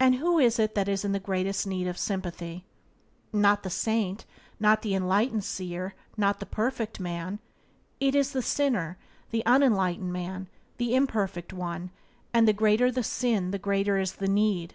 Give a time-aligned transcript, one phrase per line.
[0.00, 2.64] And who is it that is in the greatest need of sympathy?
[3.34, 4.24] Not the saint,
[4.58, 7.38] not the enlightened seer, not the perfect man.
[8.00, 8.96] It is the sinner,
[9.30, 11.90] the unenlightened man, the imperfect one;
[12.32, 14.74] and the greater the sin the greater is the need.